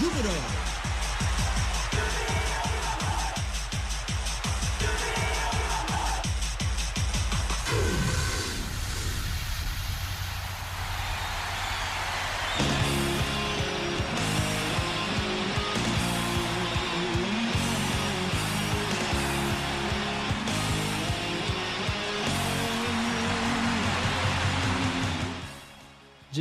[0.00, 0.10] ジュ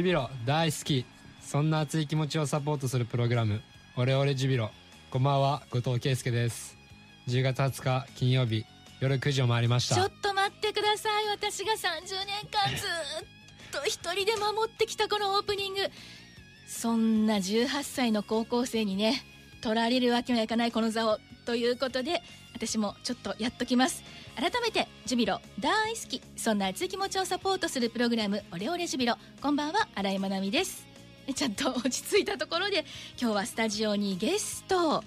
[0.03, 1.18] ビロ大好き。
[1.49, 3.63] そんな熱い気持ちをサポートするプログラム
[3.97, 4.69] 「オレオレジュビロ」
[5.09, 6.77] こんばんは後藤圭介です。
[7.27, 8.65] 10月20日金曜日
[8.99, 9.95] 夜9時を回りました。
[9.95, 11.25] ちょっと待ってください。
[11.29, 11.77] 私が30
[12.23, 15.89] 年間ずっと一人で守ってきたこのオープニング。
[16.67, 19.23] そんな18歳の高校生にね
[19.61, 21.19] 取られるわけにはいかないこの座を。
[21.47, 22.21] ということで
[22.53, 24.03] 私もちょっとやっときます。
[24.35, 26.21] 改めてジュビロ大好き。
[26.37, 29.17] そんな熱い気持ちをサポートするプログラムオレオレジュビロ。
[29.41, 30.88] こんばんは新井まなみです。
[31.35, 32.85] ちゃんと落ち着いたところで
[33.19, 35.03] 今日はスタジオにゲスト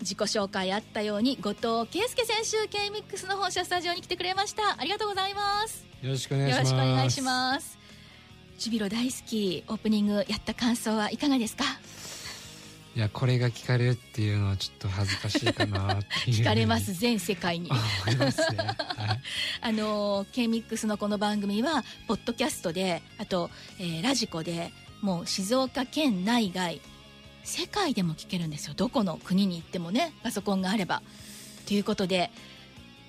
[0.00, 4.80] 自己紹介あったように後藤圭介選手 K-MIX の本社スタジオに来てくれました。
[4.80, 5.84] ありがとうございます。
[6.02, 7.78] よろしくお願いしよろますしくお願いします。
[8.58, 11.64] ジュビロ大好きオープニングやった感想はいかがですか？
[12.96, 17.68] いやこれが聞かれるっていうのはちょっと恥ずかしいかな 聞かれます全世界に。
[17.70, 17.74] あ
[18.06, 18.76] 思いますね、はい。
[19.62, 26.80] あの K-MIX のこの番組はポッドキャストであと、えーラジコでもう静岡県内外
[27.42, 28.74] 世界でも聞けるんですよ。
[28.74, 31.02] どこの国に行ってもねパソコンがあれば。
[31.66, 32.30] ということで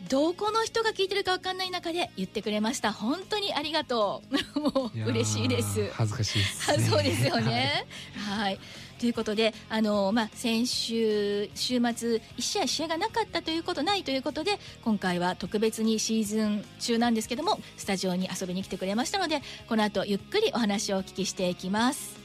[0.09, 4.21] どこの人が聞いてるか分かんない中で言ってくれました本当にありがと
[4.53, 7.85] う もう嬉しいです恥ずかしいです、あね、 そうですよね。
[8.15, 8.59] はい。
[8.99, 22.20] ということで、あのまあ先週週末一試合試合がなかったということないということで、今回は特別にシーズン中なんですけども、スタジオに遊びに来てくれましたので、この後ゆっくりお話をお聞きしていきます。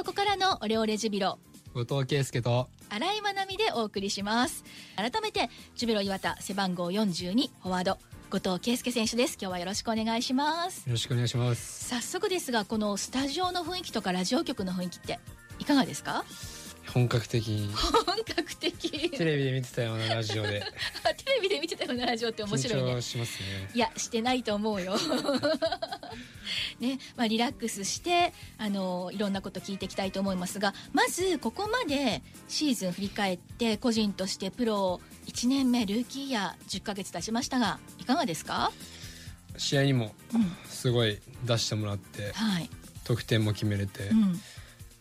[0.00, 1.38] ここからのオレオレジュビロ。
[1.74, 4.64] 後藤圭介と新井まなみでお送りします。
[4.96, 7.98] 改めてジュビロ磐田背番号42フォワード。
[8.30, 9.36] 後藤圭介選手です。
[9.38, 10.86] 今日はよろしくお願いします。
[10.86, 11.88] よろしくお願いします。
[11.90, 15.20] 早速ですがこのスタジオの雰囲気とかラジオ局の雰囲気って
[15.58, 16.24] いかがですか？
[16.94, 17.72] 本格的に。
[17.74, 19.10] 本格的。
[19.10, 20.60] テレビで見てたようなラジオで。
[21.24, 22.90] テレビで見てたようなラジオって面白いね。
[22.92, 23.70] 緊張しますね。
[23.74, 24.96] いやしてないと思うよ
[26.80, 38.72] ねまあ、リラックスしてあのいろんなこと聞いていきたいと思いますがまずここまでシーズン振り返って個人としてプロ1年目ルーキーイヤー10ヶ月経ちましたがいかがですか、
[39.56, 40.52] 試合にもうん。
[40.68, 42.70] すごい出してもらってはい。
[43.04, 44.40] 得点も決めれてうん、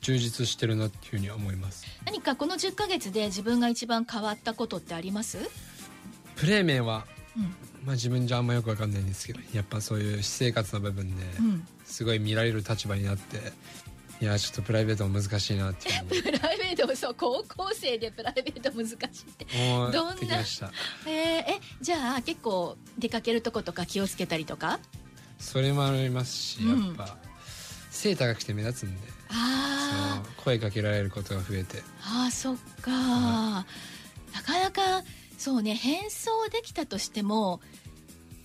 [0.01, 1.85] 充実してるなっていうふうには思います。
[2.05, 5.37] 何かこの10ヶ月で自分が一番変わったことってあります、
[6.35, 7.05] プレー面は、
[7.37, 13.37] うんまあ、自分じゃあんまよくわかんないんですけどやっぱそういう私生活の部分でうん、すごい見られる立場になって
[14.21, 16.05] いやちょっとプライベートも難しいなっていう。
[16.23, 18.99] プライベートそう高校生でプライベート難しいっ
[19.37, 19.47] て。
[19.55, 20.37] 思どんな？
[20.37, 20.43] えー
[21.07, 24.81] えじゃあ結構出かけるとことか気をつけたりとか？
[25.39, 26.85] それもありますしうん。
[26.87, 27.17] やっぱ、
[27.91, 29.07] 背高くて目立つんで。
[29.29, 31.81] あ声かけられることが増えて。
[32.03, 33.65] あーそっか、な
[34.45, 35.01] かなか
[35.39, 37.61] そうね変装できたとしても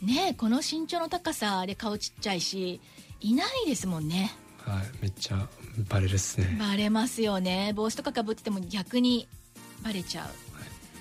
[0.00, 2.80] ねこの身長の高さで顔ちっちゃいし
[3.20, 4.32] いないですもんね。
[4.58, 5.48] はいめっちゃ
[5.88, 6.56] バレるっすね。
[6.58, 7.72] バレますよね。
[7.74, 9.28] 帽子とかかぶってても逆に
[9.82, 10.28] バレちゃう、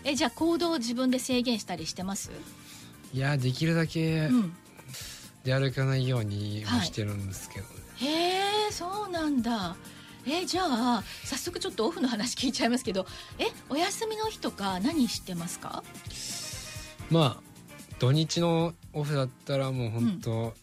[0.03, 2.31] えじゃあ行動を自分で制限したりしてます、
[3.13, 4.53] いやできるだけうん、
[5.43, 7.65] 出歩かないようにはしてるんですけど、
[7.97, 9.75] へえそうなんだ
[10.25, 13.06] えじゃあ早速ちょっとオフの話聞いちゃいますけど
[13.39, 15.84] えお休みの日とか何してますか？
[17.09, 17.44] まあ
[18.00, 20.53] 土日のオフだったらもう本当、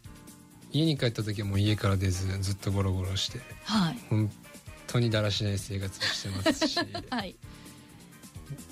[0.72, 3.98] 家に帰った時はもう家から出ずずっとゴロゴロしてはい。
[4.10, 4.30] 本
[4.86, 6.78] 当にだらしない生活をしてますし。
[7.10, 7.36] はい。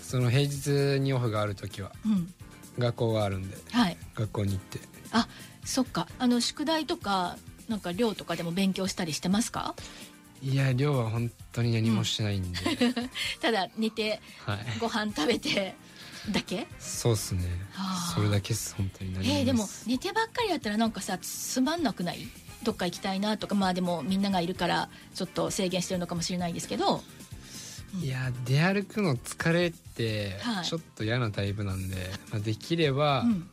[0.03, 2.35] その平日にオフがある時はうん。
[2.79, 3.97] 学校があるんではい。
[4.15, 4.81] 学校に行って。
[5.13, 5.29] あ
[5.65, 6.09] そっか。
[6.19, 7.37] あの宿題とか
[7.69, 9.75] なんか寮とかでも勉強したりしてますか？
[10.43, 12.59] いや寮は本当に何もしてないんで、
[13.43, 14.59] ただ寝てはい。
[14.79, 15.75] ご飯食べて
[16.31, 16.67] だけ？
[16.79, 17.45] そうっすね。
[17.73, 18.15] はあ。
[18.15, 19.35] それだけっす本当に何も。
[19.35, 22.29] えー、でもす寝てばっかりだったらなんかさつまんなくない？
[22.63, 23.55] どっか行きたいなとか。
[23.55, 27.03] まあでもみんながいるからちょっと制限してるのかもしれないですけど。
[28.03, 30.65] いや出歩くの疲れてはい。
[30.67, 33.49] ちょっと嫌なタイプなんで、まあ、できればうん。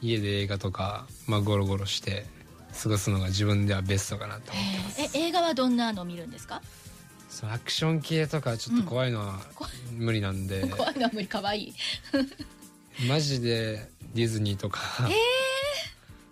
[0.00, 2.24] 家で映画とか、まあ、ゴロゴロして
[2.82, 5.00] 過ごすのが自分ではベストかなと思ってます。
[5.00, 5.10] えー。
[5.24, 6.62] え映画はどんなの見るんですか？
[7.28, 11.74] そうアクション系とかちょっと怖いのは怖い無理なんで、 怖いのは無理可愛い。
[13.08, 14.80] マジでディズニーとか、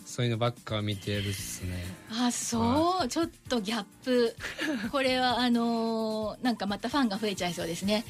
[0.04, 1.84] そういうのばっか見てるっすね。
[2.10, 4.34] あそうちょっとギャップ。
[4.90, 8.04] これはあのーなんかまたファンが増えちゃいそうですね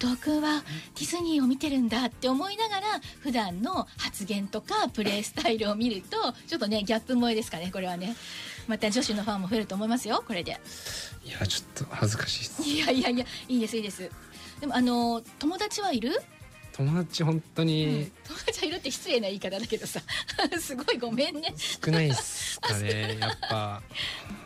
[0.00, 0.62] 後藤君は
[0.98, 2.86] ディズニーを見てるんだって思いながら
[3.20, 6.16] 普段の発言とかプレースタイルを見ると
[6.46, 8.16] ちょっとねギャップ萌えですかねこれはね。
[8.66, 10.58] また女子のファンも増えると思いますよこれで。
[11.24, 12.62] いやちょっと恥ずかしいです。
[12.62, 14.10] いやいやいやいいですいいです。
[14.60, 16.12] でもあのー友達はいる？
[16.72, 17.68] 友達本当うん。
[17.68, 20.00] に友達はいるって失礼な言い方だけどさ。
[20.58, 21.54] すごいごめんね。
[21.84, 23.82] 少ないっすかねやっぱ。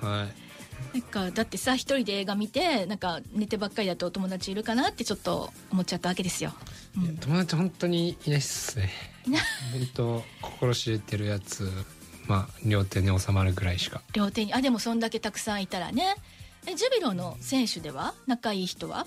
[0.00, 0.47] はい
[0.92, 6.52] なんかだってさ一人で映画見てなんか寝てばっかりだとお友達いるかなってちょっと思っちゃったわけですよ、
[6.96, 7.16] うん。
[7.18, 8.90] 友達本当にいないっすね。
[9.72, 11.70] 本当心知れてるやつ
[12.26, 14.02] まあ両手に収まるぐらいしか。
[14.12, 14.54] 両手に。
[14.54, 16.14] あでもそんだけたくさんいたらね。
[16.66, 19.06] えジュビロの選手では仲いい人は？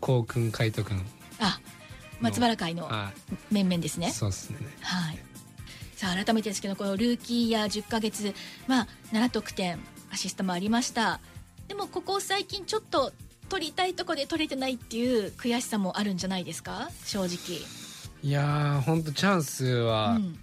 [0.00, 1.04] こうくん海斗くん
[1.38, 1.60] あ
[2.20, 3.12] 松原会のは
[3.50, 4.08] 面々ですね。
[4.08, 4.58] いそうっすね。
[4.80, 5.18] はい。
[5.96, 8.34] さあ改めてですけどこのルーキーや10ヶ月
[8.66, 9.78] まあ7得点
[10.10, 11.20] アシストもありました。
[11.68, 13.12] でもここ最近ちょっと
[13.48, 16.90] 取りたいとこで取れてないっていう悔しさもあるんじゃないですか？
[17.04, 17.60] 正直。
[18.22, 20.38] いやー本当チャンスはうん。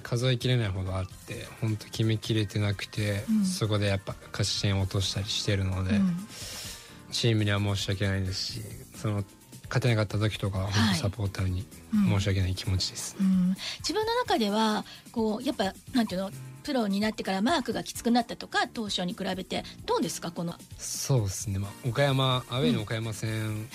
[0.00, 3.44] 数えきれないほどあって本当決めきれてなくて、うん。
[3.44, 6.16] そこでやっぱ勝ち点を落としたりしてるので、うん。
[7.10, 8.60] チームには申し訳ないですし
[8.94, 9.24] その
[9.64, 10.96] 勝てなかった時とかは本はい。
[10.96, 12.20] 当サポーターにうん。
[12.20, 16.30] 申し訳ない気持ちです、うん、自分の中ではこうやっぱなんていうの？
[16.68, 20.52] プロになってからマークがきつくなったとか当初に比べてどうですかこの？
[20.76, 23.66] そうですね、まあ、岡山アウェイの岡山戦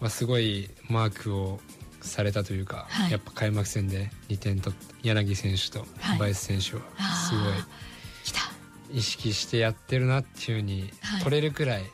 [0.00, 1.60] はすごいマークを
[2.00, 3.12] されたというか、はい。
[3.12, 4.72] やっぱ開幕戦で2点と
[5.02, 6.18] 柳選手とはい。
[6.18, 6.82] バイス選手は
[7.28, 11.22] すごい意識してやってるなっていうふうにはい。
[11.24, 11.88] 取れるくらいうん。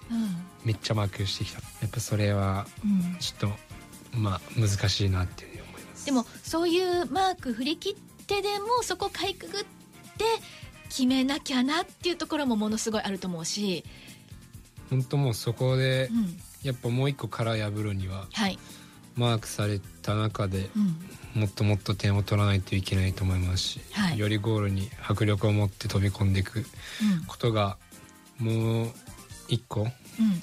[0.64, 1.58] めっちゃマークしてきた。
[1.82, 3.50] やっぱそれはうん、ちょっ
[4.12, 6.06] とまあ難しいなっていうふうに思います。
[6.06, 9.79] でもそういうマーク振り切ってでもそこかいくぐって
[10.88, 13.84] 決めなきゃなっていうところもものすごいあると思うし、
[14.90, 18.58] 本当もうそこでうん、やっぱもう一個殻破るにははい、
[19.14, 20.68] マークされた中で
[21.34, 24.18] うん、もっともっと点を取らないといけないと思いますし、はい。
[24.18, 26.64] よりゴールに迫力を持って飛び込んでいくうん。
[27.26, 27.76] ことが
[28.38, 28.88] もう
[29.48, 29.90] 一個うん。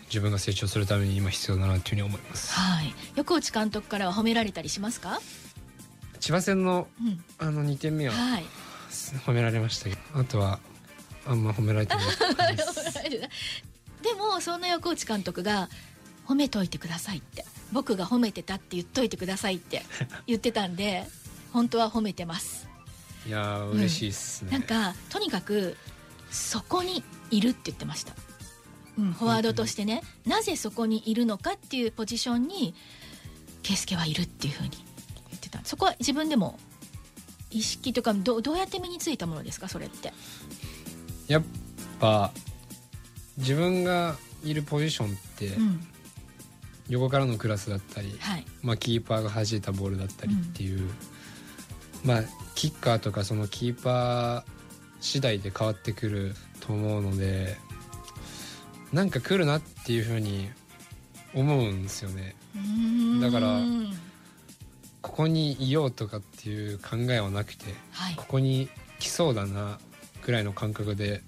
[0.05, 2.53] 自分が成長するために今必要だなというふうに思います。
[2.53, 2.93] はい。
[3.15, 5.19] 横内監督からは褒められたりしますか、
[6.19, 8.45] 千葉戦のうん、あの2点目ははい
[9.25, 10.01] 褒められましたけど。
[10.13, 10.59] あとは
[11.25, 12.01] あんま褒められてな
[12.51, 13.09] いです。
[14.01, 15.69] でもそんな横内監督が
[16.25, 17.45] 褒めといてくださいって。
[17.73, 19.83] 僕が褒めてたって言っといてくださいって
[20.25, 21.05] 言ってたんで
[21.51, 22.69] 本当は褒めてます。
[23.27, 25.75] いやー嬉しいっすね、なんかとにかく
[26.31, 28.13] そこにいるって言ってました、
[28.97, 30.01] うん、フォワードとしてね。
[30.25, 32.73] なぜそこにいるのかっていうポジションに
[33.63, 34.69] 圭介はいるっていうふうに
[35.29, 35.59] 言ってた。
[35.65, 36.57] そこは自分でも
[37.51, 40.13] 意識とかどどうやって身についたものですかそれって？
[41.27, 41.43] やっ
[41.99, 42.31] ぱ
[43.37, 45.87] 自分がいるポジションってうん。
[46.89, 48.45] 横からのクラスだったり、はい。
[48.61, 50.89] まあ、キーパーが弾いたボールだったりっていう、
[52.05, 52.23] まあ
[52.55, 54.51] キッカーとかそのキーパー
[55.01, 57.57] 次第で変わってくると思うので
[58.93, 60.47] なんか来るなっていうふうに
[61.33, 62.37] 思うんですよね。
[63.21, 63.59] だから
[65.07, 68.15] ここにいようとかっていう考えはなくてはい。
[68.15, 69.79] ここに来そうだな
[70.25, 71.21] ぐらいの感覚で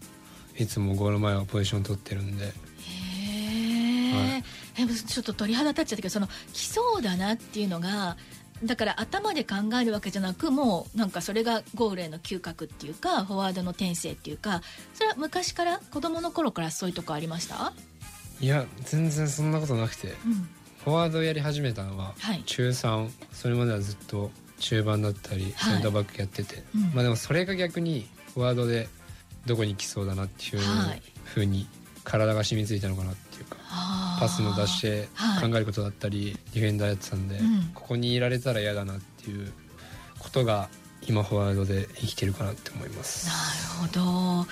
[0.58, 2.46] いつもゴール前はポジション取ってるんで。
[2.46, 4.44] へえ、はい。
[4.78, 8.18] えちょっと鳥肌立っちゃったけどその来そうだなっていうのが
[8.64, 14.62] だから頭で考えるわけじゃなくもうなんかそれがゴールへの嗅覚っていうかフォワードの転生っていうか
[14.94, 17.74] それは昔から子供の頃からそういうとこありました、
[18.42, 20.08] いや全然そんなことなくて。
[20.08, 20.50] うん、
[20.84, 22.44] フォワードやり始めたのははい。
[22.46, 25.74] 中3それまではずっと中盤だったりはい。
[25.74, 26.82] センターバックやってて、うん。
[26.94, 28.88] まあでもそれが逆にフォワードで
[29.46, 31.02] どこに来そうだなっていうはい。
[31.26, 31.68] ふうに
[32.04, 33.58] 体が染みついたのかなっていうか。
[33.70, 34.22] あー。
[34.22, 35.50] パスの出してはい。
[35.52, 37.72] 考えることだったりディフェンダーやってたんで、うん。
[37.74, 39.52] ここにいられたら嫌だなっていう
[40.18, 40.70] ことが
[41.08, 43.28] 今フォワードで生きてるかなって思います。
[43.28, 44.48] なるほど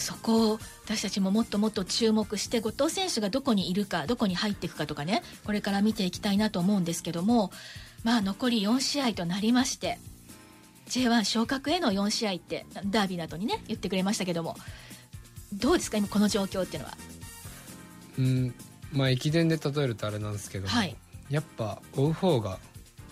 [0.00, 7.50] そこを私たちももっともっと注目して後藤選手がどこにいるかどこに入っていくかとかねこれから見ていきたいなと思うんですけども
[8.02, 9.98] まあ残り4試合となりまして
[10.88, 14.56] J1 昇格への4試合ってダービーなどにね言ってくれましたけども
[15.52, 16.96] どうですか今この状況っていうのは？
[18.18, 18.54] うん
[18.92, 20.96] まあ駅伝で例えるとあれなんですけども、はい。
[21.28, 22.58] やっぱ追う方が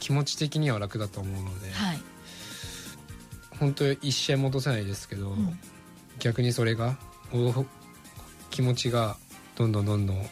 [0.01, 2.01] 気持ち的には楽だと思うので、はい、
[3.61, 5.59] 本当一試合戻せないですけど、うん
[6.19, 6.97] 逆にそれが
[8.51, 9.17] 気持ちが
[9.57, 10.27] どんどんどんどん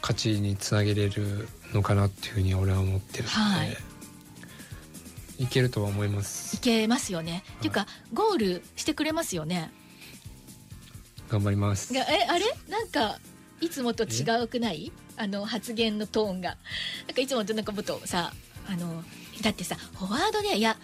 [0.00, 3.76] 勝ちにつなげれるのかなっていうふうに俺は思ってるので、はい。
[5.38, 6.56] いけるとは思います。
[6.56, 9.70] いけますよね、っていうかゴールしてくれますよね。
[11.28, 11.92] 頑張ります。
[11.92, 12.44] がえあれ？
[12.68, 13.18] なんか
[13.60, 14.92] いつもと違うくない？
[15.16, 16.56] あの発言のトーンが。
[17.06, 18.32] なんかいつもとなんかもっとさ
[18.66, 19.02] あの
[19.42, 20.76] だってさフォワードでいや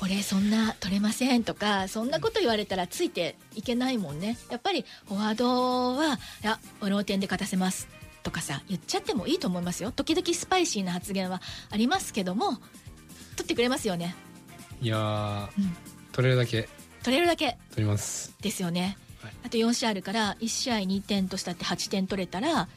[0.00, 4.38] 俺そんな取れませんとかそんなこと言われたらついていけないもんね。
[4.50, 7.88] やっぱりフォワードはいや俺の点で勝たせます
[8.22, 9.90] とかさ言っちゃってもいいと思いますよ。
[9.90, 12.58] 時々スパイシーな発言はありますけども
[13.36, 14.14] 取ってくれますよね。
[14.80, 15.76] いやー、うん。
[16.12, 16.68] 取れるだけ。
[17.02, 17.58] 取れるだけ。
[17.70, 18.34] 取ります。
[18.40, 19.32] ですよね、はい。
[19.46, 22.68] あと4試合あるから1試合2点としたって8点取れたら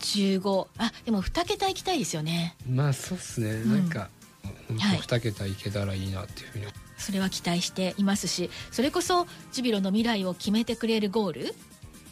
[0.00, 2.56] 15あでも2桁いきたいですよね。
[2.66, 4.08] まあそうっすね、んなんか
[4.78, 5.52] 2桁い。
[5.52, 6.66] けたらいいなっていうふうに、
[6.98, 11.54] それは期待していますしそれこそジュビロの未来を決めてくれるゴール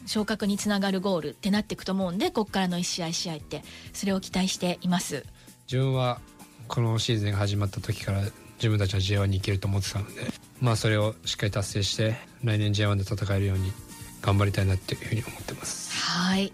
[0.07, 3.63] 昇格につながるゴールってなっていくと思うんでここからの1試合試合って
[3.93, 5.25] それを期待しています。
[5.71, 6.21] 自分は
[6.67, 8.23] このシーズンが始まった時から
[8.57, 10.23] 自分たちは J1 に行けると思ってたので
[10.61, 13.71] まあそれをしっかり達成して来年 J1 で戦えるように
[14.23, 15.93] 頑張りたいなっていうふうに思ってます。
[15.93, 16.53] はい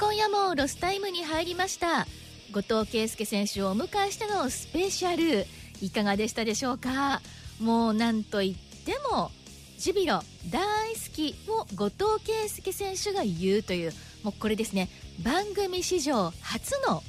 [0.00, 2.06] 今夜もロスタイムに入りました。
[2.52, 5.44] 後藤圭介選手をお迎えしてのスペシャル。
[5.84, 7.20] いかがでしたでしょうか？
[7.58, 9.32] もうなんといっても
[9.76, 14.88] ジュビロ大好きを後藤圭介選手が言うというもうこれですね。
[15.24, 17.02] 番組史上初の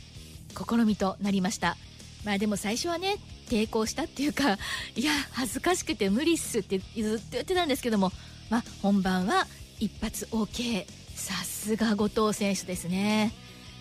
[0.58, 1.77] 試みとなりました。
[2.25, 3.17] まあでも最初はね
[3.50, 4.58] 抵抗したっていうか
[4.96, 8.12] いや恥ずかしくて無理っすってずっと言ってたんですけども。
[8.50, 9.46] まあ本番は
[9.79, 10.86] 一発 OK
[11.19, 13.31] さすが後藤選手ですね。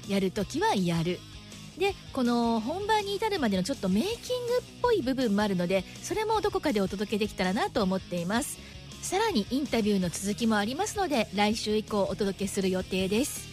[0.09, 1.21] やるときはやる。
[1.79, 8.59] でこの本番に至るまでのちょっとメイキングっぽい部分もあるのでそれもどこかでお届けできたらなと思っています。
[9.01, 13.49] さらにインタビューの続きもありますので来週以降お届けする予定です。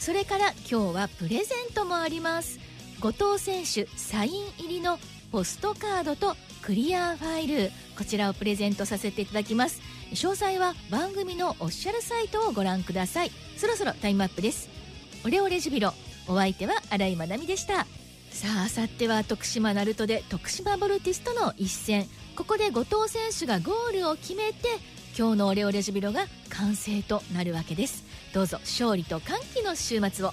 [0.00, 2.58] それから今日はプレゼントもあります。
[3.00, 4.98] 後藤選手サイン入りの
[5.30, 7.70] ポストカードとクリアファイル。
[7.98, 9.80] こちらをプレゼントさせていただきます。
[10.12, 13.30] 詳細は番組のオフィシャルサイトをご覧ください。
[13.56, 14.68] そろそろタイムアップです。
[15.24, 15.94] オレオレジュビロ
[16.28, 17.86] お相手は新井まなみでした。
[18.30, 22.06] さああさっては徳島ナルトで徳島ボルティスとの一戦。
[22.36, 24.68] ここで後藤選手がゴールを決めて
[25.16, 28.04] 今日のオレオレジュビロが完成となるわけです。
[28.32, 30.32] どうぞ勝利と歓喜の週末を。